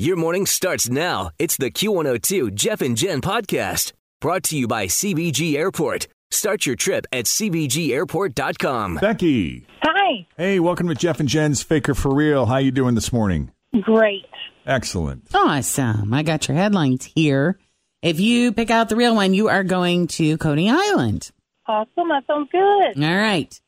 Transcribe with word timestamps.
Your 0.00 0.16
morning 0.16 0.46
starts 0.46 0.88
now. 0.88 1.30
It's 1.38 1.58
the 1.58 1.70
Q102 1.70 2.54
Jeff 2.54 2.80
and 2.80 2.96
Jen 2.96 3.20
podcast 3.20 3.92
brought 4.18 4.42
to 4.44 4.56
you 4.56 4.66
by 4.66 4.86
CVG 4.86 5.56
Airport. 5.56 6.08
Start 6.30 6.64
your 6.64 6.74
trip 6.74 7.04
at 7.12 7.26
CVGAirport.com. 7.26 8.94
Becky. 8.94 9.66
Hi. 9.82 10.26
Hey, 10.38 10.58
welcome 10.58 10.88
to 10.88 10.94
Jeff 10.94 11.20
and 11.20 11.28
Jen's 11.28 11.62
Faker 11.62 11.94
for 11.94 12.14
Real. 12.14 12.46
How 12.46 12.56
you 12.56 12.70
doing 12.70 12.94
this 12.94 13.12
morning? 13.12 13.52
Great. 13.82 14.24
Excellent. 14.64 15.24
Awesome. 15.34 16.14
I 16.14 16.22
got 16.22 16.48
your 16.48 16.56
headlines 16.56 17.04
here. 17.04 17.58
If 18.00 18.20
you 18.20 18.52
pick 18.54 18.70
out 18.70 18.88
the 18.88 18.96
real 18.96 19.14
one, 19.14 19.34
you 19.34 19.48
are 19.48 19.64
going 19.64 20.06
to 20.06 20.38
Coney 20.38 20.70
Island. 20.70 21.30
Awesome. 21.66 22.08
That 22.08 22.24
sounds 22.26 22.48
good. 22.50 23.04
All 23.04 23.16
right. 23.16 23.60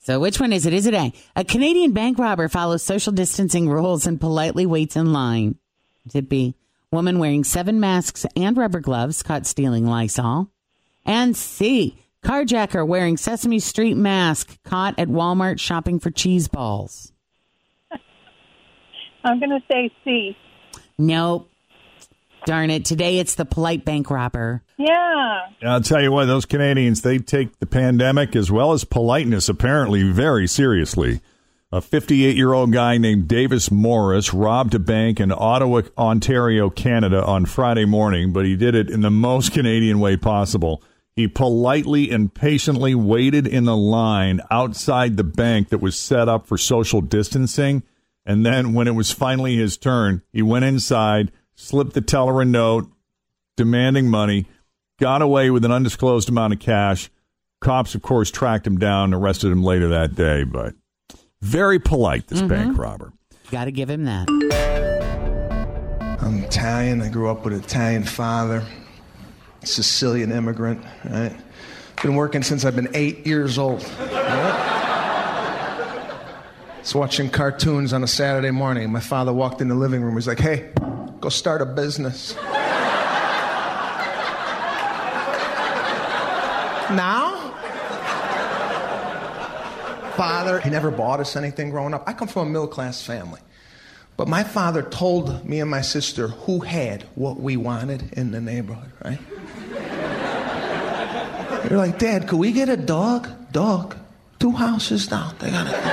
So 0.00 0.20
which 0.20 0.38
one 0.38 0.52
is 0.52 0.66
it? 0.66 0.74
Is 0.74 0.84
it 0.84 0.92
A? 0.92 1.14
A 1.34 1.44
Canadian 1.44 1.92
bank 1.92 2.18
robber 2.18 2.50
follows 2.50 2.82
social 2.82 3.14
distancing 3.14 3.70
rules 3.70 4.06
and 4.06 4.20
politely 4.20 4.66
waits 4.66 4.94
in 4.94 5.14
line. 5.14 5.56
Is 6.08 6.14
it 6.14 6.28
B? 6.28 6.54
Woman 6.90 7.18
wearing 7.18 7.44
seven 7.44 7.80
masks 7.80 8.24
and 8.34 8.56
rubber 8.56 8.80
gloves 8.80 9.22
caught 9.22 9.46
stealing 9.46 9.86
Lysol. 9.86 10.50
And 11.04 11.36
C. 11.36 11.98
Carjacker 12.24 12.86
wearing 12.86 13.16
Sesame 13.16 13.58
Street 13.58 13.96
mask 13.96 14.58
caught 14.64 14.98
at 14.98 15.08
Walmart 15.08 15.60
shopping 15.60 16.00
for 16.00 16.10
cheese 16.10 16.48
balls. 16.48 17.12
I'm 19.24 19.38
going 19.38 19.50
to 19.50 19.60
say 19.70 19.90
C. 20.04 20.36
Nope. 20.96 21.50
Darn 22.46 22.70
it. 22.70 22.86
Today 22.86 23.18
it's 23.18 23.34
the 23.34 23.44
polite 23.44 23.84
bank 23.84 24.10
robber. 24.10 24.62
Yeah. 24.78 25.48
I'll 25.62 25.82
tell 25.82 26.00
you 26.00 26.10
what, 26.10 26.24
those 26.24 26.46
Canadians, 26.46 27.02
they 27.02 27.18
take 27.18 27.58
the 27.58 27.66
pandemic 27.66 28.34
as 28.34 28.50
well 28.50 28.72
as 28.72 28.84
politeness 28.84 29.48
apparently 29.48 30.10
very 30.10 30.46
seriously. 30.46 31.20
A 31.70 31.82
58 31.82 32.34
year 32.34 32.54
old 32.54 32.72
guy 32.72 32.96
named 32.96 33.28
Davis 33.28 33.70
Morris 33.70 34.32
robbed 34.32 34.74
a 34.74 34.78
bank 34.78 35.20
in 35.20 35.30
Ottawa, 35.30 35.82
Ontario, 35.98 36.70
Canada 36.70 37.22
on 37.22 37.44
Friday 37.44 37.84
morning, 37.84 38.32
but 38.32 38.46
he 38.46 38.56
did 38.56 38.74
it 38.74 38.88
in 38.88 39.02
the 39.02 39.10
most 39.10 39.52
Canadian 39.52 40.00
way 40.00 40.16
possible. 40.16 40.82
He 41.14 41.28
politely 41.28 42.10
and 42.10 42.32
patiently 42.32 42.94
waited 42.94 43.46
in 43.46 43.66
the 43.66 43.76
line 43.76 44.40
outside 44.50 45.18
the 45.18 45.24
bank 45.24 45.68
that 45.68 45.82
was 45.82 45.98
set 45.98 46.26
up 46.26 46.46
for 46.46 46.56
social 46.56 47.02
distancing. 47.02 47.82
And 48.24 48.46
then 48.46 48.72
when 48.72 48.88
it 48.88 48.94
was 48.94 49.10
finally 49.10 49.56
his 49.56 49.76
turn, 49.76 50.22
he 50.32 50.40
went 50.40 50.64
inside, 50.64 51.32
slipped 51.54 51.92
the 51.92 52.00
teller 52.00 52.40
a 52.40 52.46
note 52.46 52.90
demanding 53.56 54.08
money, 54.08 54.46
got 54.98 55.20
away 55.20 55.50
with 55.50 55.66
an 55.66 55.72
undisclosed 55.72 56.30
amount 56.30 56.54
of 56.54 56.60
cash. 56.60 57.10
Cops, 57.60 57.94
of 57.94 58.00
course, 58.00 58.30
tracked 58.30 58.66
him 58.66 58.78
down, 58.78 59.12
arrested 59.12 59.52
him 59.52 59.62
later 59.62 59.88
that 59.88 60.14
day, 60.14 60.44
but 60.44 60.74
very 61.42 61.78
polite, 61.78 62.26
this 62.28 62.40
mm-hmm. 62.40 62.48
bank 62.48 62.78
robber. 62.78 63.12
Got 63.50 63.66
to 63.66 63.72
give 63.72 63.88
him 63.88 64.04
that. 64.04 64.28
I'm 66.20 66.44
Italian. 66.44 67.00
I 67.00 67.08
grew 67.08 67.30
up 67.30 67.44
with 67.44 67.54
an 67.54 67.60
Italian 67.60 68.04
father, 68.04 68.64
Sicilian 69.64 70.32
immigrant, 70.32 70.84
right? 71.04 71.34
Been 72.02 72.14
working 72.14 72.42
since 72.42 72.64
I've 72.64 72.76
been 72.76 72.90
eight 72.94 73.26
years 73.26 73.58
old. 73.58 73.82
Right? 73.98 74.74
Was 76.80 76.94
watching 76.94 77.28
cartoons 77.28 77.92
on 77.92 78.02
a 78.02 78.06
Saturday 78.06 78.50
morning. 78.50 78.90
My 78.90 79.00
father 79.00 79.32
walked 79.32 79.60
in 79.60 79.68
the 79.68 79.74
living 79.74 80.02
room. 80.02 80.14
He's 80.14 80.28
like, 80.28 80.38
hey, 80.38 80.72
go 81.20 81.28
start 81.28 81.60
a 81.60 81.66
business. 81.66 82.34
now? 86.90 87.27
Father, 90.18 90.58
he 90.58 90.68
never 90.68 90.90
bought 90.90 91.20
us 91.20 91.36
anything 91.36 91.70
growing 91.70 91.94
up. 91.94 92.02
I 92.08 92.12
come 92.12 92.26
from 92.26 92.48
a 92.48 92.50
middle 92.50 92.66
class 92.66 93.00
family. 93.00 93.40
But 94.16 94.26
my 94.26 94.42
father 94.42 94.82
told 94.82 95.48
me 95.48 95.60
and 95.60 95.70
my 95.70 95.80
sister 95.80 96.26
who 96.26 96.58
had 96.58 97.04
what 97.14 97.38
we 97.38 97.56
wanted 97.56 98.12
in 98.14 98.32
the 98.32 98.40
neighborhood, 98.40 98.90
right? 99.04 99.20
You're 101.70 101.78
like, 101.78 102.00
Dad, 102.00 102.26
could 102.26 102.40
we 102.40 102.50
get 102.50 102.68
a 102.68 102.76
dog? 102.76 103.28
Dog. 103.52 103.96
Two 104.40 104.50
houses 104.50 105.06
down. 105.06 105.36
They 105.38 105.52
got 105.52 105.70
dog. 105.70 105.84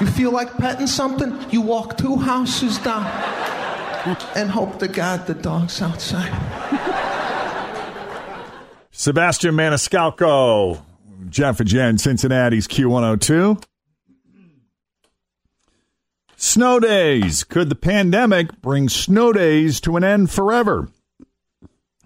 You 0.00 0.06
feel 0.06 0.30
like 0.30 0.56
petting 0.56 0.86
something? 0.86 1.38
You 1.50 1.60
walk 1.60 1.98
two 1.98 2.16
houses 2.16 2.78
down 2.78 3.04
and 4.34 4.50
hope 4.50 4.78
to 4.78 4.88
God 4.88 5.26
the 5.26 5.34
dog's 5.34 5.82
outside. 5.82 7.04
Sebastian 8.98 9.54
Maniscalco, 9.54 10.82
Jeff 11.30 11.60
and 11.60 11.68
Jen, 11.68 11.98
Cincinnati's 11.98 12.66
Q102. 12.66 13.62
Snow 16.34 16.80
days. 16.80 17.44
Could 17.44 17.68
the 17.68 17.76
pandemic 17.76 18.60
bring 18.60 18.88
snow 18.88 19.32
days 19.32 19.80
to 19.82 19.96
an 19.96 20.02
end 20.02 20.32
forever? 20.32 20.88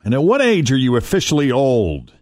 And 0.05 0.13
at 0.13 0.23
what 0.23 0.43
age 0.43 0.71
are 0.71 0.77
you 0.77 0.95
officially 0.97 1.51
old? 1.51 2.13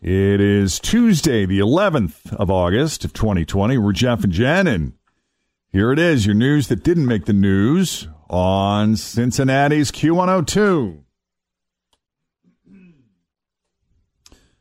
It 0.00 0.40
is 0.40 0.80
Tuesday, 0.80 1.44
the 1.44 1.58
11th 1.58 2.32
of 2.36 2.50
August 2.50 3.04
of 3.04 3.12
2020. 3.12 3.76
We're 3.76 3.92
Jeff 3.92 4.24
and 4.24 4.32
Jen, 4.32 4.66
and 4.66 4.94
here 5.68 5.92
it 5.92 5.98
is, 5.98 6.24
your 6.24 6.34
news 6.34 6.68
that 6.68 6.82
didn't 6.82 7.04
make 7.04 7.26
the 7.26 7.34
news 7.34 8.08
on 8.30 8.96
Cincinnati's 8.96 9.92
Q102. 9.92 11.02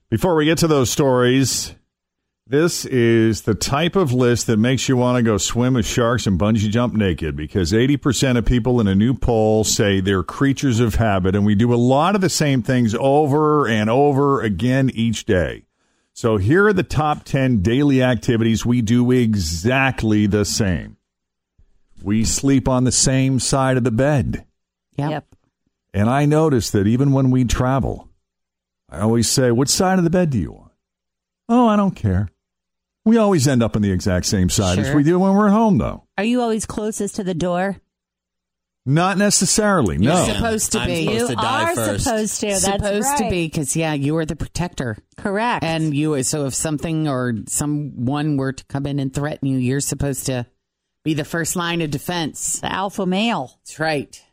Before 0.09 0.35
we 0.35 0.45
get 0.45 0.59
to 0.59 0.67
those 0.67 0.91
stories, 0.91 1.73
this 2.45 2.85
is 2.85 3.41
the 3.41 3.55
type 3.55 3.95
of 3.95 4.13
list 4.13 4.45
that 4.45 4.57
makes 4.57 4.87
you 4.87 4.95
want 4.95 5.17
to 5.17 5.23
go 5.23 5.39
swim 5.39 5.73
with 5.73 5.87
sharks 5.87 6.27
and 6.27 6.39
bungee 6.39 6.69
jump 6.69 6.93
naked 6.93 7.35
because 7.35 7.71
80% 7.71 8.37
of 8.37 8.45
people 8.45 8.79
in 8.79 8.87
a 8.87 8.93
new 8.93 9.15
poll 9.15 9.63
say 9.63 10.01
they're 10.01 10.21
creatures 10.21 10.79
of 10.79 10.95
habit, 10.95 11.35
and 11.35 11.43
we 11.43 11.55
do 11.55 11.73
a 11.73 11.75
lot 11.75 12.13
of 12.13 12.21
the 12.21 12.29
same 12.29 12.61
things 12.61 12.93
over 12.99 13.67
and 13.67 13.89
over 13.89 14.43
again 14.43 14.91
each 14.93 15.25
day. 15.25 15.65
So 16.13 16.37
here 16.37 16.67
are 16.67 16.73
the 16.73 16.83
top 16.83 17.23
10 17.23 17.63
daily 17.63 18.03
activities 18.03 18.63
we 18.63 18.83
do 18.83 19.09
exactly 19.09 20.27
the 20.27 20.45
same. 20.45 20.97
We 22.03 22.25
sleep 22.25 22.67
on 22.67 22.83
the 22.83 22.91
same 22.91 23.39
side 23.39 23.75
of 23.75 23.83
the 23.83 23.91
bed. 23.91 24.45
Yep. 24.97 25.25
And 25.95 26.11
I 26.11 26.25
notice 26.25 26.69
that 26.69 26.85
even 26.85 27.11
when 27.11 27.31
we 27.31 27.43
travel, 27.43 28.07
I 28.89 28.99
always 28.99 29.29
say, 29.29 29.51
What 29.51 29.69
side 29.69 29.97
of 29.97 30.03
the 30.03 30.09
bed 30.09 30.29
do 30.29 30.37
you 30.37 30.51
want? 30.51 30.71
Oh, 31.49 31.67
I 31.67 31.75
don't 31.75 31.95
care. 31.95 32.29
We 33.03 33.17
always 33.17 33.47
end 33.47 33.61
up 33.61 33.75
on 33.75 33.83
the 33.83 33.91
exact 33.91 34.25
same 34.25 34.49
side 34.49 34.79
as 34.79 34.93
we 34.93 35.03
do 35.03 35.19
when 35.19 35.35
we're 35.35 35.49
home, 35.49 35.77
though. 35.77 36.05
Are 36.17 36.23
you 36.23 36.41
always 36.41 36.65
closest 36.65 37.15
to 37.17 37.23
the 37.23 37.35
door? 37.35 37.77
Not 38.87 39.17
necessarily, 39.17 39.97
no. 39.97 40.25
You're 40.25 40.35
supposed 40.35 40.71
to 40.73 40.79
I'm 40.79 40.87
be. 40.87 41.05
supposed 41.05 41.21
you 41.21 41.27
to 41.27 41.35
die 41.35 41.63
are 41.63 41.75
first. 41.75 42.03
supposed 42.03 42.39
to. 42.41 42.47
That's 42.47 42.63
supposed 42.63 43.17
to 43.17 43.29
be 43.29 43.47
because 43.47 43.75
yeah, 43.75 43.93
you 43.93 44.15
are 44.17 44.25
the 44.25 44.35
protector. 44.35 44.97
Correct. 45.17 45.63
And 45.63 45.95
you, 45.95 46.21
so 46.23 46.45
if 46.45 46.53
something 46.53 47.07
or 47.07 47.33
someone 47.47 48.37
were 48.37 48.53
to 48.53 48.65
come 48.65 48.85
in 48.85 48.99
and 48.99 49.11
threaten 49.13 49.47
you, 49.47 49.57
you're 49.57 49.79
supposed 49.79 50.27
to 50.27 50.45
be 51.03 51.15
the 51.15 51.25
first 51.25 51.55
line 51.55 51.81
of 51.81 51.89
defense. 51.91 52.59
the 52.59 52.71
alpha 52.71 53.05
male. 53.05 53.59
That's 53.63 53.79
right. 53.79 54.23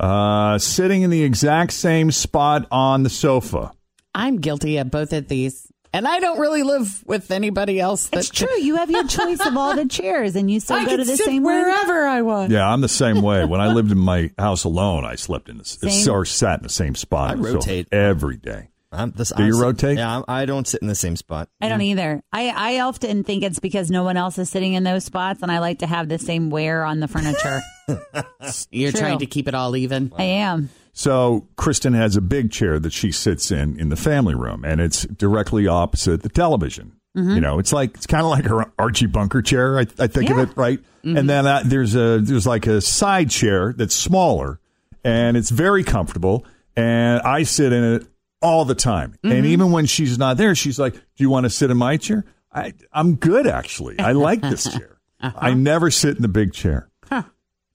Uh, 0.00 0.58
sitting 0.58 1.02
in 1.02 1.10
the 1.10 1.22
exact 1.22 1.72
same 1.72 2.10
spot 2.10 2.66
on 2.72 3.04
the 3.04 3.10
sofa. 3.10 3.72
I'm 4.14 4.38
guilty 4.38 4.76
of 4.78 4.90
both 4.90 5.12
of 5.12 5.28
these. 5.28 5.66
And 5.92 6.08
I 6.08 6.18
don't 6.18 6.40
really 6.40 6.64
live 6.64 7.04
with 7.06 7.30
anybody 7.30 7.78
else. 7.78 8.08
That 8.08 8.18
It's 8.18 8.28
true. 8.28 8.52
You 8.58 8.76
have 8.76 8.90
your 8.90 9.06
choice 9.06 9.38
of 9.46 9.56
all 9.56 9.76
the 9.76 9.86
chairs, 9.86 10.34
and 10.34 10.50
you 10.50 10.58
still 10.58 10.76
I 10.80 10.84
go 10.86 10.96
to 10.96 11.04
the 11.04 11.16
sit 11.16 11.24
same 11.24 11.44
one. 11.44 11.54
wherever 11.54 12.04
I 12.06 12.22
want. 12.22 12.50
Yeah, 12.50 12.68
I'm 12.68 12.80
the 12.80 12.88
same 12.88 13.22
way. 13.22 13.44
When 13.44 13.60
I 13.60 13.68
lived 13.72 13.92
in 13.92 13.98
my 13.98 14.30
house 14.36 14.64
alone, 14.64 15.04
I 15.04 15.14
slept 15.14 15.48
in 15.48 15.58
the 15.58 15.64
Same. 15.64 16.12
or 16.12 16.24
sat 16.24 16.58
in 16.58 16.62
the 16.64 16.68
same 16.68 16.96
spot. 16.96 17.32
I 17.38 17.42
So 17.42 17.54
rotate. 17.54 17.88
every 17.92 18.36
day. 18.36 18.70
I'm 18.90 19.12
this, 19.12 19.32
Do 19.36 19.44
you 19.44 19.54
sit- 19.54 19.62
rotate? 19.62 19.98
Yeah, 19.98 20.12
I'm- 20.12 20.24
I 20.28 20.46
don't 20.46 20.66
sit 20.66 20.80
in 20.82 20.88
the 20.88 20.94
same 20.96 21.14
spot. 21.16 21.48
I 21.60 21.68
don't 21.68 21.80
either. 21.80 22.22
I, 22.32 22.48
I 22.76 22.80
often 22.80 23.22
think 23.24 23.42
it's 23.44 23.58
because 23.60 23.88
no 23.90 24.02
one 24.04 24.16
else 24.16 24.36
is 24.38 24.48
sitting 24.50 24.74
in 24.74 24.82
those 24.84 25.04
spots, 25.04 25.42
and 25.42 25.50
I 25.52 25.58
like 25.60 25.80
to 25.80 25.86
have 25.86 26.08
the 26.08 26.18
same 26.18 26.50
wear 26.50 26.84
on 26.84 26.98
the 27.00 27.06
furniture. 27.08 27.60
You're 28.70 28.90
True. 28.92 29.00
trying 29.00 29.18
to 29.20 29.26
keep 29.26 29.46
it 29.48 29.54
all 29.54 29.76
even. 29.76 30.12
I 30.16 30.22
am. 30.24 30.70
So 30.94 31.48
Kristen 31.56 31.92
has 31.92 32.16
a 32.16 32.20
big 32.20 32.52
chair 32.52 32.78
that 32.78 32.92
she 32.92 33.10
sits 33.10 33.50
in 33.50 33.78
in 33.78 33.88
the 33.88 33.96
family 33.96 34.34
room, 34.34 34.64
and 34.64 34.80
it's 34.80 35.02
directly 35.04 35.66
opposite 35.66 36.22
the 36.22 36.28
television. 36.28 36.92
Mm-hmm. 37.16 37.34
You 37.34 37.40
know, 37.40 37.58
it's 37.58 37.72
like 37.72 37.96
it's 37.96 38.06
kind 38.06 38.24
of 38.24 38.30
like 38.30 38.44
her 38.44 38.72
Archie 38.78 39.06
Bunker 39.06 39.42
chair. 39.42 39.78
I, 39.78 39.86
I 39.98 40.06
think 40.06 40.30
of 40.30 40.38
it 40.38 40.56
right. 40.56 40.78
Mm-hmm. 40.78 41.16
And 41.16 41.28
then 41.28 41.46
uh, 41.46 41.62
there's 41.64 41.96
a 41.96 42.20
there's 42.20 42.46
like 42.46 42.68
a 42.68 42.80
side 42.80 43.28
chair 43.28 43.72
that's 43.76 43.94
smaller, 43.94 44.60
and 45.02 45.36
it's 45.36 45.50
very 45.50 45.82
comfortable. 45.82 46.46
And 46.76 47.20
I 47.22 47.42
sit 47.42 47.72
in 47.72 47.84
it 47.84 48.06
all 48.40 48.64
the 48.64 48.74
time. 48.74 49.16
And 49.22 49.32
mm-hmm. 49.32 49.46
even 49.46 49.72
when 49.72 49.86
she's 49.86 50.16
not 50.16 50.36
there, 50.36 50.54
she's 50.54 50.78
like, 50.78 50.94
"Do 50.94 51.00
you 51.18 51.30
want 51.30 51.44
to 51.44 51.50
sit 51.50 51.72
in 51.72 51.76
my 51.76 51.96
chair?" 51.96 52.24
I 52.52 52.72
I'm 52.92 53.16
good 53.16 53.48
actually. 53.48 53.98
I 53.98 54.12
like 54.12 54.40
this 54.40 54.64
chair. 54.72 54.90
Uh-huh. 55.20 55.38
I 55.40 55.54
never 55.54 55.90
sit 55.90 56.16
in 56.16 56.22
the 56.22 56.28
big 56.28 56.52
chair. 56.52 56.90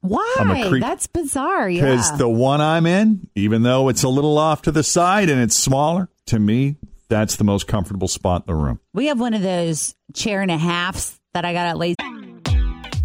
Why? 0.01 0.35
I'm 0.39 0.49
a 0.51 0.69
creep. 0.69 0.81
That's 0.81 1.07
bizarre. 1.07 1.67
Because 1.69 2.09
Yeah. 2.11 2.17
the 2.17 2.29
one 2.29 2.61
I'm 2.61 2.85
in, 2.85 3.27
even 3.35 3.63
though 3.63 3.89
it's 3.89 4.03
a 4.03 4.09
little 4.09 4.37
off 4.37 4.61
to 4.63 4.71
the 4.71 4.83
side 4.83 5.29
and 5.29 5.41
it's 5.41 5.57
smaller, 5.57 6.07
to 6.27 6.39
me, 6.39 6.77
that's 7.09 7.35
the 7.35 7.43
most 7.43 7.67
comfortable 7.67 8.07
spot 8.07 8.43
in 8.47 8.53
the 8.53 8.61
room. 8.61 8.79
we 8.93 9.07
have 9.07 9.19
one 9.19 9.33
of 9.33 9.41
those 9.41 9.95
chair 10.13 10.41
and 10.41 10.51
a 10.51 10.57
halves 10.57 11.19
that 11.33 11.43
I 11.43 11.51
got 11.53 11.65
at 11.67 11.77
Lazy. 11.77 11.95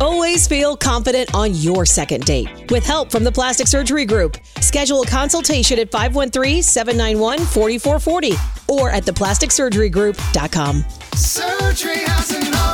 Always 0.00 0.46
feel 0.49 0.76
confident 0.76 1.35
on 1.35 1.55
your 1.55 1.87
second 1.87 2.25
date. 2.26 2.70
With 2.70 2.85
help 2.85 3.11
from 3.11 3.25
the 3.25 3.32
Plastic 3.32 3.67
Surgery 3.69 4.05
Group, 4.05 4.37
schedule 4.61 5.00
a 5.02 5.06
consultation 5.06 5.79
at 5.79 5.90
513-791-4440 5.90 8.37
or 8.69 8.90
at 8.90 9.05
theplasticsurgerygroup.com. 9.05 10.85
Surgery 11.14 11.99
has 12.00 12.31
an 12.32 12.52
art. 12.55 12.74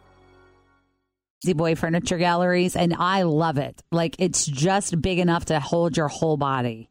Boy 1.43 1.75
Furniture 1.75 2.17
Galleries, 2.17 2.75
and 2.75 2.93
I 2.93 3.23
love 3.23 3.57
it. 3.57 3.81
Like 3.91 4.15
it's 4.19 4.45
just 4.45 5.01
big 5.01 5.19
enough 5.19 5.45
to 5.45 5.59
hold 5.59 5.97
your 5.97 6.07
whole 6.07 6.37
body. 6.37 6.89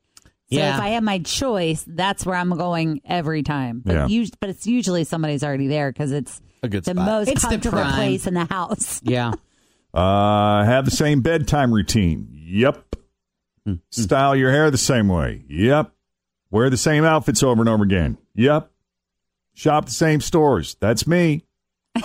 So 0.53 0.57
Yeah. 0.59 0.75
if 0.75 0.81
I 0.81 0.89
have 0.91 1.05
my 1.05 1.21
choice, 1.21 1.85
that's 1.87 2.27
where 2.27 2.35
I'm 2.37 2.51
going 2.57 3.01
every 3.05 3.43
time. 3.45 3.83
But, 3.85 4.11
Yeah. 4.11 4.23
us- 4.23 4.31
but 4.41 4.51
it's 4.51 4.67
usually 4.67 5.05
somebody's 5.05 5.45
already 5.45 5.69
there 5.69 5.93
because 5.93 6.11
it's 6.11 6.41
A 6.65 6.69
good 6.69 6.85
the 6.85 6.91
spot. 6.91 7.07
most 7.07 7.29
It's 7.29 7.43
the 7.43 7.49
comfortable 7.49 7.79
prime. 7.79 7.95
place 7.95 8.27
in 8.27 8.35
the 8.35 8.45
house. 8.47 9.01
Yeah. 9.05 9.33
Uh, 9.95 10.65
have 10.65 10.85
the 10.85 10.91
same 10.91 11.21
bedtime 11.21 11.73
routine. 11.73 12.29
Yep. 12.33 12.97
Style 13.91 14.35
your 14.35 14.51
hair 14.51 14.71
the 14.71 14.79
same 14.79 15.07
way. 15.09 15.45
Yep. 15.49 15.93
Wear 16.51 16.71
the 16.71 16.77
same 16.77 17.05
outfits 17.05 17.43
over 17.45 17.63
and 17.63 17.69
over 17.69 17.85
again. 17.85 18.19
Yep. 18.35 18.71
Shop 19.55 19.85
the 19.87 19.93
same 19.93 20.21
stores. 20.21 20.77
That's 20.81 21.07
me. 21.07 21.45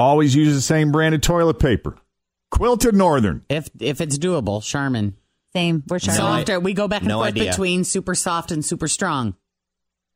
Always 0.00 0.34
use 0.34 0.54
the 0.54 0.62
same 0.62 0.92
brand 0.92 1.14
of 1.14 1.20
toilet 1.20 1.58
paper. 1.58 1.96
Quilted 2.50 2.94
Northern. 2.94 3.44
If 3.50 3.68
if 3.78 4.00
it's 4.00 4.18
doable, 4.18 4.62
Charmin. 4.62 5.14
Same. 5.54 5.82
We're 5.88 5.98
sure. 5.98 6.14
Softer. 6.14 6.58
We 6.58 6.72
go 6.72 6.88
back 6.88 7.02
and 7.02 7.08
No 7.08 7.18
forth 7.18 7.28
idea. 7.28 7.50
between 7.50 7.84
super 7.84 8.14
soft 8.14 8.50
and 8.50 8.64
super 8.64 8.88
strong. 8.88 9.34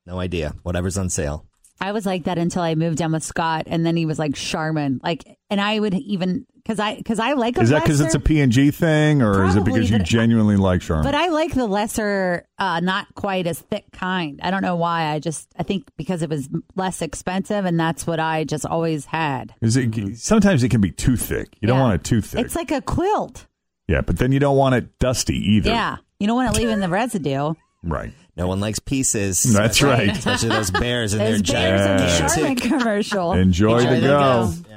No 0.07 0.19
idea. 0.19 0.55
Whatever's 0.63 0.97
on 0.97 1.11
sale. 1.11 1.47
I 1.81 1.93
was 1.93 2.07
like 2.07 2.25
that 2.25 2.39
until 2.39 2.63
I 2.63 2.75
moved 2.77 2.99
down 2.99 3.13
with 3.13 3.25
Scott, 3.25 3.65
and 3.67 3.85
then 3.85 3.97
he 3.97 4.07
was 4.07 4.19
like 4.19 4.35
Charmin. 4.35 5.01
Like, 5.03 5.39
and 5.51 5.61
I 5.61 5.79
would 5.79 5.93
even 5.95 6.47
because 6.65 6.81
I 6.81 6.97
because 6.97 7.19
I 7.19 7.35
like 7.35 7.59
a 7.59 7.61
Is 7.61 7.69
that 7.71 7.83
because 7.83 8.01
it's 8.01 8.15
a 8.15 8.21
P&G 8.21 8.71
thing 8.71 9.21
or 9.21 9.45
is 9.45 9.55
it 9.57 9.65
because 9.65 9.91
you 9.91 9.99
but- 9.99 10.07
genuinely 10.07 10.57
like 10.57 10.81
Charmin? 10.81 11.05
But 11.05 11.15
I 11.15 11.29
like 11.29 11.53
the 11.55 11.67
lesser, 11.67 12.47
uh, 12.59 12.81
not 12.81 13.15
quite 13.15 13.47
as 13.47 13.59
thick 13.61 13.85
kind. 13.93 14.41
I 14.43 14.51
don't 14.51 14.63
know 14.63 14.77
why. 14.77 15.13
I 15.13 15.19
just 15.19 15.49
I 15.59 15.63
think 15.63 15.89
because 15.97 16.23
it 16.23 16.31
was 16.31 16.49
less 16.75 17.03
expensive, 17.03 17.65
and 17.67 17.79
that's 17.79 18.07
what 18.07 18.19
I 18.19 18.45
just 18.45 18.65
always 18.65 19.05
had. 19.05 19.55
Is 19.61 19.77
it, 19.77 20.17
sometimes 20.19 20.63
it 20.63 20.71
can 20.71 20.81
be 20.81 20.91
too 20.91 21.17
thick. 21.17 21.49
You 21.61 21.69
don't 21.69 21.79
want 21.81 21.95
it 22.01 22.05
too 22.05 22.21
thick. 22.23 22.45
It's 22.45 22.57
like 22.57 22.71
a 22.71 22.81
quilt. 22.81 23.47
yeah, 23.87 24.01
but 24.01 24.19
then 24.19 24.33
you 24.33 24.39
don't 24.41 24.57
want 24.57 24.75
it 24.75 24.99
dusty 24.99 25.37
either. 25.37 25.71
Yeah, 25.71 25.97
you 26.19 26.27
don't 26.27 26.37
want 26.37 26.55
to 26.55 26.61
leave 26.61 26.71
in 26.71 26.81
the 26.81 26.89
residue. 26.89 27.53
Right. 27.83 28.13
No 28.37 28.49
one 28.49 28.59
likes 28.59 28.79
pieces. 28.79 29.43
That's 29.43 29.83
right. 29.83 30.09
Especially 30.09 30.49
those 30.49 30.71
bears 30.71 31.13
and 31.13 31.21
their 31.21 31.41
bears 31.43 31.81
in 31.87 31.97
the. 31.99 32.35
Charmin 32.35 32.57
commercial. 32.57 33.33
Enjoy, 33.35 33.77
Enjoy 33.79 33.95
the 33.97 34.01
the 34.01 34.07
go. 34.09 34.53
go. 34.69 34.74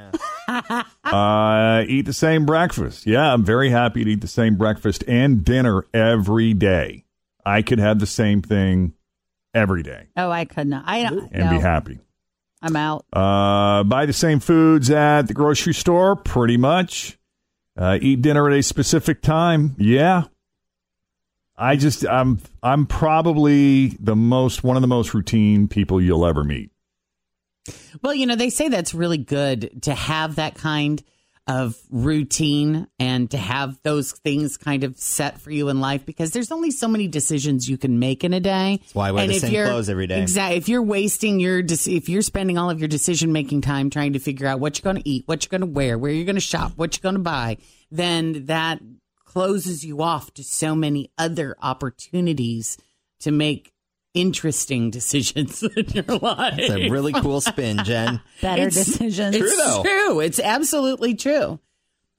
Uh, 0.48 1.84
eat 1.86 2.06
the 2.06 2.12
same 2.12 2.46
breakfast. 2.46 3.06
Yeah, 3.06 3.32
I'm 3.32 3.44
very 3.44 3.70
happy 3.70 4.04
to 4.04 4.10
eat 4.10 4.20
the 4.20 4.28
same 4.28 4.56
breakfast 4.56 5.04
and 5.06 5.44
dinner 5.44 5.84
every 5.92 6.54
day. 6.54 7.04
I 7.44 7.62
could 7.62 7.78
have 7.78 7.98
the 7.98 8.06
same 8.06 8.42
thing 8.42 8.94
every 9.54 9.82
day 9.82 10.06
oh, 10.16 10.30
I 10.30 10.44
could 10.44 10.66
not. 10.66 10.84
I 10.86 11.02
don't. 11.02 11.30
and 11.32 11.44
no, 11.44 11.50
be 11.50 11.60
happy. 11.60 11.98
I'm 12.60 12.76
out. 12.76 13.04
Uh, 13.12 13.84
buy 13.84 14.06
the 14.06 14.12
same 14.12 14.40
foods 14.40 14.90
at 14.90 15.22
the 15.22 15.34
grocery 15.34 15.74
store, 15.74 16.16
pretty 16.16 16.56
much. 16.56 17.18
Uh, 17.76 17.98
eat 18.00 18.22
dinner 18.22 18.48
at 18.48 18.58
a 18.58 18.62
specific 18.62 19.22
time. 19.22 19.76
Yeah. 19.78 20.24
I 21.56 21.76
just 21.76 22.06
I'm 22.06 22.40
I'm 22.62 22.86
probably 22.86 23.88
the 24.00 24.14
most 24.14 24.62
one 24.62 24.76
of 24.76 24.82
the 24.82 24.88
most 24.88 25.12
routine 25.12 25.66
people 25.66 26.00
you'll 26.00 26.26
ever 26.26 26.44
meet. 26.44 26.70
Well, 28.02 28.14
you 28.14 28.26
know, 28.26 28.36
they 28.36 28.50
say 28.50 28.68
that's 28.68 28.94
really 28.94 29.18
good 29.18 29.82
to 29.82 29.94
have 29.94 30.36
that 30.36 30.54
kind 30.54 31.02
of 31.48 31.78
routine 31.90 32.86
and 32.98 33.30
to 33.30 33.38
have 33.38 33.80
those 33.82 34.12
things 34.12 34.58
kind 34.58 34.84
of 34.84 34.98
set 34.98 35.40
for 35.40 35.50
you 35.50 35.70
in 35.70 35.80
life 35.80 36.04
because 36.04 36.30
there's 36.32 36.52
only 36.52 36.70
so 36.70 36.86
many 36.86 37.08
decisions 37.08 37.66
you 37.66 37.78
can 37.78 37.98
make 37.98 38.22
in 38.22 38.34
a 38.34 38.40
day. 38.40 38.78
That's 38.82 38.94
why 38.94 39.08
I 39.08 39.12
wear 39.12 39.24
And 39.24 39.32
the 39.32 39.38
same 39.38 39.66
clothes 39.66 39.88
every 39.88 40.06
day. 40.06 40.20
Exactly. 40.20 40.58
If 40.58 40.68
you're 40.68 40.82
wasting 40.82 41.40
your, 41.40 41.60
if 41.60 42.08
you're 42.10 42.20
spending 42.20 42.58
all 42.58 42.68
of 42.68 42.80
your 42.80 42.88
decision 42.88 43.32
making 43.32 43.62
time 43.62 43.88
trying 43.88 44.12
to 44.12 44.18
figure 44.18 44.46
out 44.46 44.60
what 44.60 44.78
you're 44.78 44.92
going 44.92 45.02
to 45.02 45.08
eat, 45.08 45.22
what 45.26 45.42
you're 45.42 45.58
going 45.58 45.66
to 45.66 45.74
wear, 45.74 45.96
where 45.96 46.12
you're 46.12 46.26
going 46.26 46.36
to 46.36 46.40
shop, 46.40 46.72
what 46.76 46.94
you're 46.94 47.02
going 47.10 47.14
to 47.14 47.22
buy, 47.22 47.56
then 47.90 48.44
that 48.46 48.80
closes 49.24 49.84
you 49.86 50.02
off 50.02 50.34
to 50.34 50.44
so 50.44 50.74
many 50.74 51.10
other 51.16 51.56
opportunities 51.62 52.76
to 53.20 53.30
make 53.30 53.72
interesting 54.14 54.90
decisions 54.90 55.62
in 55.76 55.86
your 55.88 56.04
life. 56.18 56.54
It's 56.58 56.70
a 56.70 56.88
really 56.90 57.12
cool 57.12 57.40
spin, 57.40 57.84
Jen. 57.84 58.20
Better 58.42 58.62
It's- 58.66 58.74
decisions. 58.86 59.36
It's 59.36 59.54
True, 59.54 59.64
though. 59.64 59.82
true. 59.82 60.20
It's 60.20 60.40
absolutely 60.40 61.14
true. 61.14 61.58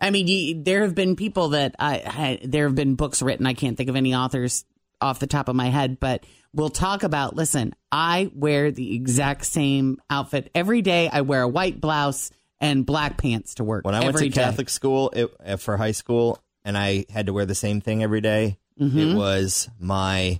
I 0.01 0.11
mean, 0.11 0.27
you, 0.27 0.63
there 0.63 0.83
have 0.83 0.95
been 0.95 1.15
people 1.17 1.49
that 1.49 1.75
I, 1.77 1.95
I 2.05 2.39
there 2.47 2.65
have 2.67 2.75
been 2.75 2.95
books 2.95 3.21
written. 3.21 3.45
I 3.45 3.53
can't 3.53 3.75
think 3.75 3.89
of 3.89 3.97
any 3.97 4.15
authors 4.15 4.63
off 5.01 5.19
the 5.19 5.27
top 5.27 5.49
of 5.49 5.55
my 5.57 5.67
head, 5.67 5.99
but 5.99 6.25
we'll 6.53 6.69
talk 6.69 7.03
about. 7.03 7.35
Listen, 7.35 7.73
I 7.91 8.31
wear 8.33 8.71
the 8.71 8.95
exact 8.95 9.45
same 9.45 9.97
outfit 10.09 10.51
every 10.55 10.81
day. 10.81 11.09
I 11.11 11.21
wear 11.21 11.41
a 11.41 11.47
white 11.49 11.81
blouse 11.81 12.31
and 12.61 12.85
black 12.85 13.17
pants 13.17 13.55
to 13.55 13.65
work. 13.65 13.83
When 13.83 13.93
I 13.95 13.99
went 14.05 14.17
to 14.17 14.29
day. 14.29 14.41
Catholic 14.41 14.69
school 14.69 15.11
it, 15.13 15.31
uh, 15.45 15.57
for 15.57 15.75
high 15.75 15.91
school, 15.91 16.41
and 16.63 16.77
I 16.77 17.05
had 17.09 17.25
to 17.25 17.33
wear 17.33 17.45
the 17.45 17.55
same 17.55 17.81
thing 17.81 18.01
every 18.03 18.21
day, 18.21 18.57
Mm-hmm. 18.79 18.97
it 18.99 19.15
was 19.15 19.69
my 19.77 20.39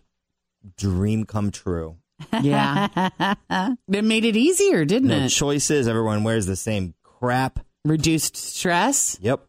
dream 0.78 1.26
come 1.26 1.52
true. 1.52 1.98
yeah, 2.42 3.10
it 3.92 4.04
made 4.04 4.26
it 4.26 4.36
easier, 4.36 4.84
didn't 4.86 5.08
No 5.10 5.26
it? 5.26 5.30
choices. 5.30 5.88
Everyone 5.88 6.24
wears 6.24 6.46
the 6.46 6.56
same 6.56 6.94
crap. 7.04 7.60
Reduced 7.86 8.36
stress. 8.36 9.18
Yep. 9.22 9.46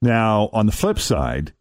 Now, 0.00 0.50
on 0.52 0.66
the 0.66 0.72
flip 0.72 0.98
side, 0.98 1.52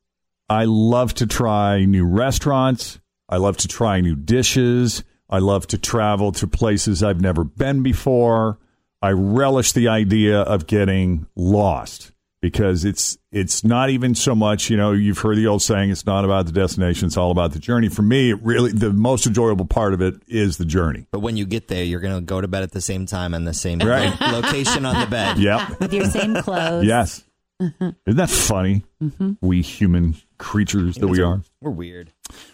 I 0.48 0.66
love 0.66 1.14
to 1.16 1.28
try 1.28 1.84
new 1.86 2.06
restaurants. 2.06 3.00
I 3.28 3.38
love 3.38 3.58
to 3.58 3.68
try 3.68 4.02
new 4.02 4.16
dishes. 4.16 5.04
I 5.30 5.40
love 5.40 5.68
to 5.68 5.78
travel 5.78 6.32
to 6.34 6.48
places 6.48 7.04
I've 7.04 7.22
never 7.22 7.44
been 7.44 7.84
before. 7.84 8.58
I 9.02 9.12
relish 9.12 9.72
the 9.74 9.88
idea 9.88 10.42
of 10.42 10.68
getting 10.68 11.28
lost. 11.36 12.12
Because 12.42 12.86
it's 12.86 13.18
it's 13.32 13.64
not 13.64 13.90
even 13.90 14.16
so 14.16 14.34
much 14.34 14.70
you 14.70 14.78
know 14.78 14.92
you've 14.94 15.18
heard 15.20 15.36
the 15.38 15.46
old 15.48 15.62
saying 15.62 15.90
it's 15.90 16.06
not 16.06 16.24
about 16.26 16.46
the 16.46 16.52
destination 16.52 17.08
it's 17.08 17.18
all 17.18 17.32
about 17.32 17.52
the 17.54 17.60
journey. 17.60 17.90
For 17.90 18.02
me 18.02 18.32
it 18.32 18.42
really 18.42 18.72
the 18.72 18.92
most 18.94 19.26
enjoyable 19.28 19.66
part 19.66 19.94
of 19.94 20.02
it 20.02 20.16
is 20.28 20.58
the 20.58 20.66
journey. 20.66 21.06
But 21.12 21.20
when 21.20 21.36
you 21.38 21.46
get 21.46 21.68
there, 21.68 21.84
you're 21.84 22.00
going 22.00 22.16
to 22.16 22.22
go 22.22 22.40
to 22.42 22.48
bed 22.48 22.64
at 22.64 22.72
the 22.72 22.82
same 22.82 23.06
time 23.06 23.34
on 23.34 23.44
the 23.46 23.54
same 23.54 23.80
Right. 23.80 24.14
location 24.34 24.86
on 24.86 25.00
the 25.02 25.08
bed. 25.08 25.38
yep. 25.38 25.80
With 25.80 25.94
your 25.94 26.06
same 26.06 26.36
clothes. 26.36 26.86
yes. 26.86 27.24
Isn't 27.60 27.96
that 28.06 28.30
funny? 28.30 28.86
Mm-hmm. 29.04 29.34
We 29.42 29.62
human 29.62 30.16
creatures 30.38 30.96
that 30.96 31.08
we 31.08 31.22
are. 31.22 31.42
We're 31.60 31.72
weird. 31.72 32.14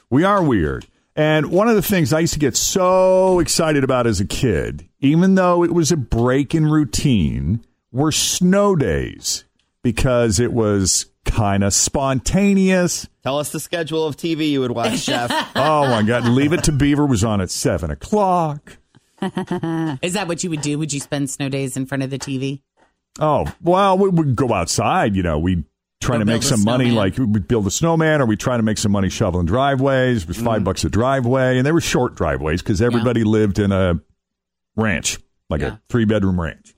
we 0.09 0.23
are 0.23 0.43
weird. 0.43 0.87
And 1.17 1.45
one 1.51 1.69
of 1.69 1.75
the 1.75 1.81
things 1.81 2.11
i 2.11 2.19
used 2.19 2.33
to 2.33 2.39
get 2.39 2.57
so 2.57 3.39
excited 3.39 3.83
about 3.85 4.05
as 4.07 4.19
a 4.19 4.25
kid 4.25 4.89
even 4.99 5.35
though 5.35 5.63
it 5.63 5.71
was 5.71 5.89
a 5.91 5.95
break 5.95 6.53
in 6.53 6.65
routine 6.65 7.63
were 7.93 8.11
snow 8.11 8.75
days 8.75 9.44
because 9.85 10.39
it 10.39 10.51
was 10.51 11.05
kind 11.25 11.63
of 11.63 11.71
spontaneous 11.73 13.07
Tell 13.23 13.37
us 13.39 13.51
the 13.51 13.59
schedule 13.59 14.05
of 14.07 14.17
TV 14.17 14.49
you 14.49 14.61
would 14.61 14.71
watch, 14.71 14.97
Chef. 15.03 15.29
oh 15.55 15.87
my 15.87 16.01
god 16.01 16.27
leave 16.27 16.53
it 16.53 16.63
to 16.63 16.71
beaver 16.71 17.05
was 17.05 17.23
on 17.23 17.39
at 17.39 17.51
seven 17.51 17.91
o'clock 17.91 18.77
Is 19.21 20.13
that 20.13 20.25
what 20.27 20.43
you 20.43 20.49
would 20.49 20.61
do? 20.61 20.77
Would 20.79 20.91
you 20.91 20.99
spend 20.99 21.29
snow 21.29 21.47
days 21.49 21.77
in 21.77 21.85
front 21.85 22.03
of 22.03 22.09
the 22.09 22.19
TV? 22.19 22.61
Oh, 23.19 23.45
well, 23.61 23.97
we 23.97 24.09
would 24.09 24.35
go 24.35 24.51
outside, 24.53 25.15
you 25.15 25.23
know, 25.23 25.39
we 25.39 25.63
try 26.01 26.15
Go 26.15 26.19
to 26.19 26.25
make 26.25 26.43
some 26.43 26.63
money, 26.63 26.91
like 26.91 27.17
we'd 27.17 27.47
build 27.47 27.65
a 27.65 27.71
snowman 27.71 28.21
or 28.21 28.25
we 28.25 28.35
try 28.35 28.57
to 28.57 28.61
make 28.63 28.77
some 28.77 28.91
money 28.91 29.09
shoveling 29.09 29.45
driveways. 29.45 30.23
It 30.23 30.27
was 30.27 30.37
5 30.37 30.61
Mm. 30.61 30.63
bucks 30.65 30.83
a 30.83 30.89
driveway, 30.89 31.57
and 31.57 31.65
they 31.65 31.71
were 31.71 31.79
short 31.81 32.15
driveways 32.15 32.61
because 32.61 32.81
everybody 32.81 33.23
lived 33.23 33.57
in 33.57 33.71
a 33.71 33.99
ranch, 34.75 35.17
like 35.49 35.61
Yeah. 35.61 35.67
a 35.75 35.79
three 35.89 36.05
bedroom 36.05 36.39
ranch. 36.39 36.74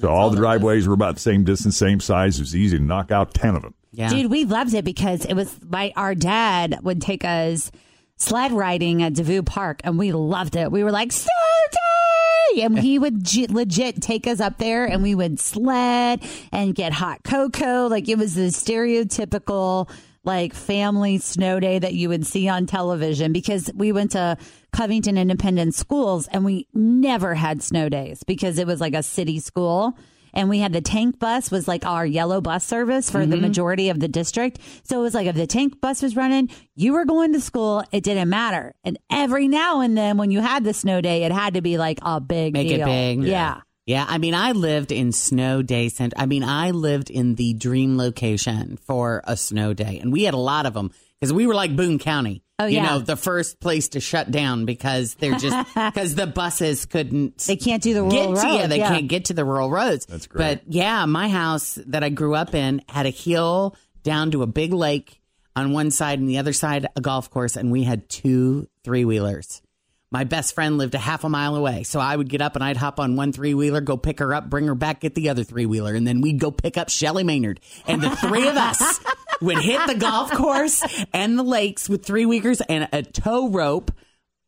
So 0.00 0.08
all 0.08 0.30
the 0.30 0.36
there 0.36 0.42
was. 0.44 0.48
driveways 0.58 0.86
were 0.88 0.94
about 0.94 1.14
the 1.14 1.20
same 1.20 1.44
distance, 1.44 1.76
same 1.76 2.00
size. 2.00 2.38
It 2.38 2.42
was 2.42 2.54
easy 2.56 2.78
to 2.78 2.82
knock 2.84 3.10
out 3.10 3.32
10 3.34 3.56
of 3.56 3.62
them. 3.62 3.74
Yeah. 3.92 4.10
Dude, 4.10 4.30
we 4.30 4.44
loved 4.44 4.74
it 4.74 4.84
because 4.84 5.24
it 5.24 5.34
was 5.34 5.58
my 5.66 5.92
our 5.96 6.14
dad 6.14 6.78
would 6.82 7.00
take 7.00 7.24
us 7.24 7.70
sled 8.16 8.52
riding 8.52 9.02
at 9.02 9.14
Devou 9.14 9.44
Park, 9.46 9.80
and 9.84 9.98
we 9.98 10.12
loved 10.12 10.56
it. 10.56 10.70
We 10.70 10.84
were 10.84 10.92
like 10.92 11.10
snow 11.10 11.30
day, 11.72 12.62
and 12.62 12.78
he 12.78 12.98
would 12.98 13.24
g- 13.24 13.46
legit 13.46 14.02
take 14.02 14.26
us 14.26 14.40
up 14.40 14.58
there, 14.58 14.84
and 14.84 15.02
we 15.02 15.14
would 15.14 15.40
sled 15.40 16.22
and 16.52 16.74
get 16.74 16.92
hot 16.92 17.22
cocoa. 17.24 17.86
Like 17.86 18.08
it 18.08 18.18
was 18.18 18.34
the 18.34 18.50
stereotypical 18.50 19.88
like 20.28 20.52
family 20.52 21.16
snow 21.16 21.58
day 21.58 21.78
that 21.78 21.94
you 21.94 22.10
would 22.10 22.26
see 22.26 22.48
on 22.48 22.66
television 22.66 23.32
because 23.32 23.70
we 23.74 23.92
went 23.92 24.10
to 24.10 24.36
Covington 24.72 25.16
Independent 25.16 25.74
Schools 25.74 26.28
and 26.28 26.44
we 26.44 26.68
never 26.74 27.34
had 27.34 27.62
snow 27.62 27.88
days 27.88 28.22
because 28.24 28.58
it 28.58 28.66
was 28.66 28.78
like 28.78 28.92
a 28.92 29.02
city 29.02 29.40
school 29.40 29.96
and 30.34 30.50
we 30.50 30.58
had 30.58 30.74
the 30.74 30.82
tank 30.82 31.18
bus 31.18 31.50
was 31.50 31.66
like 31.66 31.86
our 31.86 32.04
yellow 32.04 32.42
bus 32.42 32.62
service 32.62 33.10
for 33.10 33.24
the 33.24 33.36
mm-hmm. 33.36 33.46
majority 33.46 33.88
of 33.88 34.00
the 34.00 34.06
district. 34.08 34.58
So 34.82 35.00
it 35.00 35.02
was 35.02 35.14
like 35.14 35.26
if 35.26 35.34
the 35.34 35.46
tank 35.46 35.80
bus 35.80 36.02
was 36.02 36.14
running, 36.14 36.50
you 36.76 36.92
were 36.92 37.06
going 37.06 37.32
to 37.32 37.40
school, 37.40 37.82
it 37.90 38.04
didn't 38.04 38.28
matter. 38.28 38.74
And 38.84 38.98
every 39.10 39.48
now 39.48 39.80
and 39.80 39.96
then 39.96 40.18
when 40.18 40.30
you 40.30 40.40
had 40.40 40.62
the 40.62 40.74
snow 40.74 41.00
day, 41.00 41.24
it 41.24 41.32
had 41.32 41.54
to 41.54 41.62
be 41.62 41.78
like 41.78 42.00
a 42.02 42.20
big 42.20 42.52
Make 42.52 42.68
deal. 42.68 42.82
it 42.82 42.84
big. 42.84 43.22
Yeah. 43.22 43.30
Yeah, 43.30 43.60
I 44.08 44.18
mean, 44.18 44.34
I 44.34 44.52
lived 44.52 44.92
in 44.92 45.12
snow 45.12 45.62
day 45.62 45.88
center. 45.88 46.14
I 46.18 46.26
mean, 46.26 46.44
I 46.44 46.72
lived 46.72 47.08
in 47.08 47.36
the 47.36 47.54
dream 47.54 47.96
location 47.96 48.76
for 48.76 49.22
a 49.24 49.34
snow 49.34 49.72
day, 49.72 49.98
and 49.98 50.12
we 50.12 50.24
had 50.24 50.34
a 50.34 50.38
lot 50.38 50.66
of 50.66 50.74
them 50.74 50.90
because 51.18 51.32
we 51.32 51.46
were 51.46 51.54
like 51.54 51.74
Boone 51.74 51.98
County. 51.98 52.42
Oh, 52.58 52.66
you 52.66 52.76
yeah. 52.76 52.86
know, 52.86 52.98
the 52.98 53.16
first 53.16 53.60
place 53.60 53.90
to 53.90 54.00
shut 54.00 54.30
down 54.30 54.66
because 54.66 55.14
they're 55.14 55.38
just 55.38 55.74
because 55.74 56.14
the 56.14 56.26
buses 56.26 56.84
couldn't. 56.84 57.38
They 57.38 57.56
can't 57.56 57.82
do 57.82 57.94
the 57.94 58.06
get 58.08 58.26
rural 58.28 58.42
to 58.42 58.48
you. 58.48 58.66
They 58.66 58.78
yeah. 58.78 58.88
can't 58.90 59.08
get 59.08 59.26
to 59.26 59.32
the 59.32 59.44
rural 59.44 59.70
roads. 59.70 60.04
That's 60.04 60.26
great. 60.26 60.60
But 60.66 60.72
yeah, 60.72 61.06
my 61.06 61.30
house 61.30 61.78
that 61.86 62.04
I 62.04 62.10
grew 62.10 62.34
up 62.34 62.54
in 62.54 62.82
had 62.90 63.06
a 63.06 63.10
hill 63.10 63.74
down 64.02 64.32
to 64.32 64.42
a 64.42 64.46
big 64.46 64.74
lake 64.74 65.22
on 65.56 65.72
one 65.72 65.90
side, 65.90 66.18
and 66.18 66.28
the 66.28 66.38
other 66.38 66.52
side 66.52 66.86
a 66.94 67.00
golf 67.00 67.30
course, 67.30 67.56
and 67.56 67.72
we 67.72 67.84
had 67.84 68.08
two 68.10 68.68
three 68.84 69.06
wheelers. 69.06 69.62
My 70.10 70.24
best 70.24 70.54
friend 70.54 70.78
lived 70.78 70.94
a 70.94 70.98
half 70.98 71.24
a 71.24 71.28
mile 71.28 71.54
away, 71.54 71.82
so 71.82 72.00
I 72.00 72.16
would 72.16 72.28
get 72.30 72.40
up 72.40 72.54
and 72.54 72.64
I'd 72.64 72.78
hop 72.78 72.98
on 72.98 73.16
one 73.16 73.32
three 73.32 73.52
wheeler, 73.52 73.82
go 73.82 73.96
pick 73.98 74.20
her 74.20 74.32
up, 74.32 74.48
bring 74.48 74.66
her 74.66 74.74
back, 74.74 75.00
get 75.00 75.14
the 75.14 75.28
other 75.28 75.44
three 75.44 75.66
wheeler, 75.66 75.94
and 75.94 76.06
then 76.06 76.22
we'd 76.22 76.38
go 76.40 76.50
pick 76.50 76.78
up 76.78 76.88
Shelly 76.88 77.24
Maynard, 77.24 77.60
and 77.86 78.02
the 78.02 78.16
three 78.16 78.48
of 78.48 78.56
us 78.56 79.00
would 79.42 79.58
hit 79.58 79.86
the 79.86 79.94
golf 79.96 80.30
course 80.32 80.82
and 81.12 81.38
the 81.38 81.42
lakes 81.42 81.88
with 81.90 82.06
three 82.06 82.24
wheelers 82.24 82.62
and 82.62 82.88
a 82.92 83.02
tow 83.02 83.50
rope 83.50 83.90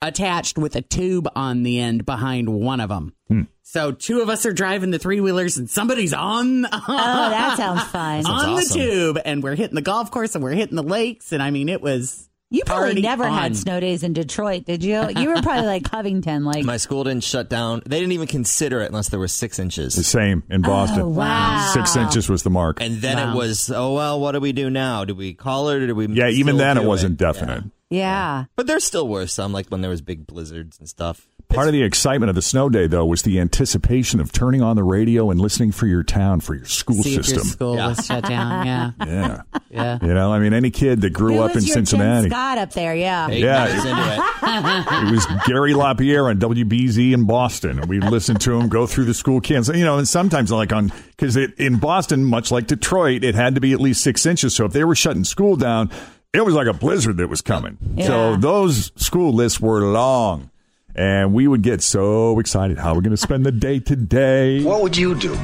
attached 0.01 0.57
with 0.57 0.77
a 0.77 0.81
tube 0.81 1.29
on 1.37 1.63
the 1.63 1.79
end 1.79 2.07
behind 2.07 2.49
one 2.49 2.81
of 2.81 2.89
them. 2.89 3.13
Hmm. 3.29 3.43
So 3.63 3.93
two 3.93 4.23
of 4.23 4.31
us 4.31 4.47
are 4.47 4.53
driving 4.55 4.91
the 4.91 4.99
three 4.99 5.21
wheelers 5.21 5.59
and 5.59 5.69
somebody's 5.69 6.15
on 6.15 6.65
Oh, 6.65 6.71
that 6.89 7.59
sounds 7.59 7.83
fun. 7.85 8.25
on 8.27 8.49
awesome. 8.49 8.79
the 8.79 8.85
tube 8.87 9.19
and 9.27 9.43
we're 9.43 9.57
hitting 9.57 9.75
the 9.75 9.83
golf 9.83 10.11
course 10.11 10.35
and 10.35 10.43
we're 10.43 10.53
hitting 10.55 10.75
the 10.75 10.83
lakes 10.83 11.33
and 11.33 11.43
I 11.43 11.51
mean 11.51 11.69
it 11.69 11.83
was 11.83 12.30
You 12.53 12.63
probably 12.67 13.01
never 13.01 13.25
on. 13.25 13.33
had 13.39 13.57
snow 13.57 13.79
days 13.79 14.03
in 14.03 14.13
Detroit, 14.13 14.65
did 14.65 14.83
you? 14.83 15.09
You 15.17 15.29
were 15.29 15.41
probably 15.41 15.67
like 15.67 15.85
Covington, 15.91 16.45
like 16.45 16.65
My 16.65 16.79
school 16.79 17.05
didn't 17.05 17.23
shut 17.23 17.49
down. 17.49 17.81
They 17.87 18.01
didn't 18.01 18.13
even 18.13 18.27
consider 18.27 18.81
it 18.81 18.87
unless 18.89 19.09
there 19.09 19.21
were 19.21 19.29
six 19.29 19.61
inches. 19.61 19.95
The 19.95 20.03
same 20.03 20.43
in 20.51 20.63
Boston. 20.63 21.03
Oh, 21.03 21.09
wow. 21.11 21.71
Six 21.73 21.95
inches 21.95 22.29
was 22.29 22.43
the 22.43 22.51
mark. 22.51 22.81
And 22.81 22.97
then 23.01 23.19
Wow. 23.19 23.33
it 23.33 23.37
was, 23.37 23.71
oh, 23.71 23.95
well, 23.95 24.19
what 24.21 24.33
do 24.33 24.41
we 24.41 24.51
do 24.53 24.69
now? 24.69 25.05
Do 25.05 25.15
we 25.15 25.33
call 25.33 25.69
it 25.69 25.77
or 25.83 25.87
do 25.87 25.95
we 25.95 26.09
yeah, 26.09 26.29
even 26.29 26.57
then 26.57 26.77
it 26.77 26.85
wasn't 26.85 27.21
Yeah. 27.21 27.27
definite. 27.33 27.65
yeah. 27.89 28.45
But 28.57 28.67
there 28.67 28.81
still 28.81 29.07
were 29.07 29.29
some, 29.29 29.53
like 29.53 29.69
when 29.69 29.81
there 29.81 29.91
was 29.91 30.01
big 30.03 30.27
blizzards 30.27 30.79
and 30.81 30.89
stuff. 30.89 31.29
Part 31.51 31.67
of 31.67 31.73
the 31.73 31.83
excitement 31.83 32.29
of 32.31 32.35
the 32.37 32.43
snow 32.43 32.69
day, 32.69 32.87
though, 32.87 33.05
was 33.05 33.23
the 33.23 33.41
anticipation 33.41 34.21
of 34.21 34.33
turning 34.33 34.63
on 34.63 34.77
the 34.77 34.83
radio 34.85 35.31
and 35.31 35.41
listening 35.41 35.73
for 35.73 35.87
your 35.87 36.03
town, 36.03 36.41
for 36.41 36.55
your 36.55 36.65
school 36.65 37.03
See 37.03 37.11
if 37.11 37.15
your 37.17 37.23
system. 37.25 37.45
school 37.45 37.77
was 37.77 38.07
shut 38.07 38.25
down. 38.25 38.67
Yeah. 38.67 38.91
Yeah. 39.11 39.43
Yeah. 39.71 39.99
You 40.03 40.15
know, 40.15 40.33
I 40.33 40.39
mean, 40.41 40.53
any 40.53 40.71
kid 40.71 41.01
that 41.03 41.11
grew 41.13 41.35
Who 41.37 41.43
up 41.43 41.51
in 41.57 41.63
your 41.63 41.77
Jen 41.77 41.87
Cincinnati. 41.87 42.29
Scott 42.29 42.59
up 42.59 42.73
there, 42.73 42.95
yeah. 42.95 43.29
Eight 43.29 43.41
Yeah. 43.43 43.67
it. 43.69 44.21
It 45.11 45.13
was 45.13 45.27
Gary 45.47 45.75
LaPierre 45.75 46.29
on 46.29 46.39
WBZ 46.39 47.13
in 47.13 47.25
Boston, 47.25 47.79
and 47.79 47.89
we 47.89 48.01
listened 48.01 48.41
to 48.43 48.59
him 48.59 48.69
go 48.69 48.87
through 48.87 49.05
the 49.05 49.15
school 49.15 49.41
cans. 49.41 49.69
You 49.69 49.85
know, 49.85 49.99
and 49.99 50.09
sometimes 50.09 50.51
like 50.51 50.73
on 50.73 50.93
because 51.11 51.37
it 51.37 51.59
in 51.59 51.79
Boston, 51.79 52.25
much 52.25 52.51
like 52.51 52.67
Detroit, 52.67 53.23
it 53.25 53.35
had 53.35 53.55
to 53.55 53.61
be 53.61 53.73
at 53.73 53.81
least 53.81 54.03
six 54.03 54.27
inches. 54.27 54.55
So 54.55 54.65
if 54.65 54.73
they 54.73 54.85
were 54.85 54.95
shutting 54.97 55.25
school 55.25 55.57
down, 55.57 55.91
it 56.33 56.45
was 56.45 56.55
like 56.55 56.67
a 56.67 56.73
blizzard 56.73 57.17
that 57.19 57.29
was 57.29 57.41
coming. 57.41 57.79
So 58.05 58.37
those 58.37 58.91
school 58.97 59.33
lists 59.33 59.61
were 59.61 59.83
long, 59.93 60.50
and 60.95 61.33
we 61.33 61.47
would 61.49 61.63
get 61.63 61.83
so 61.83 62.39
excited. 62.39 62.79
How 62.79 62.95
we're 62.95 63.01
going 63.01 63.11
to 63.11 63.17
spend 63.17 63.45
the 63.45 63.53
day 63.53 63.79
today? 63.81 64.63
What 64.63 64.83
would 64.83 64.97
you 64.97 65.15
do 65.15 65.37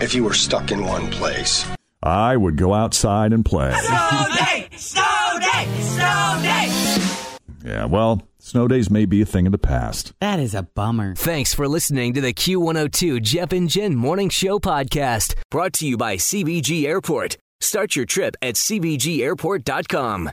if 0.00 0.14
you 0.14 0.24
were 0.24 0.34
stuck 0.34 0.70
in 0.72 0.84
one 0.84 1.10
place? 1.10 1.66
I 2.02 2.36
would 2.36 2.56
go 2.56 2.74
outside 2.74 3.32
and 3.32 3.44
play. 3.44 3.72
Snow 3.72 4.26
day! 4.38 4.68
Snow 4.76 5.38
day! 5.40 5.66
Snow 5.80 6.38
day! 6.42 7.36
Yeah, 7.64 7.86
well, 7.86 8.22
snow 8.38 8.68
days 8.68 8.90
may 8.90 9.06
be 9.06 9.20
a 9.22 9.26
thing 9.26 9.46
of 9.46 9.52
the 9.52 9.58
past. 9.58 10.12
That 10.20 10.38
is 10.38 10.54
a 10.54 10.62
bummer. 10.62 11.14
Thanks 11.16 11.52
for 11.52 11.66
listening 11.66 12.14
to 12.14 12.20
the 12.20 12.32
Q102 12.32 13.22
Jeff 13.22 13.52
and 13.52 13.68
Jen 13.68 13.96
Morning 13.96 14.28
Show 14.28 14.60
podcast, 14.60 15.34
brought 15.50 15.72
to 15.74 15.86
you 15.88 15.96
by 15.96 16.16
CVG 16.16 16.84
Airport. 16.84 17.38
Start 17.60 17.96
your 17.96 18.04
trip 18.04 18.36
at 18.42 18.54
CVGAirport.com. 18.54 20.30